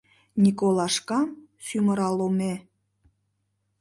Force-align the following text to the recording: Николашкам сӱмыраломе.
Николашкам 0.43 1.29
сӱмыраломе. 1.65 2.53